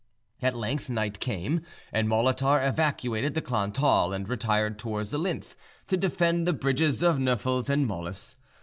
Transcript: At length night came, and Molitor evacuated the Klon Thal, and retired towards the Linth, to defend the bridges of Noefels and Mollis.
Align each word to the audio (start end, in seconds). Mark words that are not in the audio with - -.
At 0.41 0.55
length 0.55 0.89
night 0.89 1.19
came, 1.19 1.61
and 1.93 2.09
Molitor 2.09 2.59
evacuated 2.67 3.35
the 3.35 3.41
Klon 3.43 3.71
Thal, 3.71 4.13
and 4.13 4.27
retired 4.27 4.79
towards 4.79 5.11
the 5.11 5.19
Linth, 5.19 5.55
to 5.85 5.95
defend 5.95 6.47
the 6.47 6.53
bridges 6.53 7.03
of 7.03 7.19
Noefels 7.19 7.69
and 7.69 7.85
Mollis. 7.85 8.35